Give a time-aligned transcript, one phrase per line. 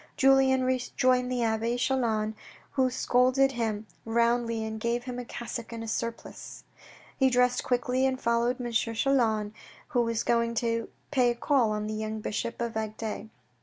[0.17, 2.33] Julien rejoined the abbe Chelan,
[2.71, 6.63] who scolded him roundly and gave him a cassock and a surplice.
[7.15, 8.71] He dressed quickly and followed M.
[8.71, 9.53] Chelan,
[9.89, 13.29] who was going to pay a call on the young bishop of Agde.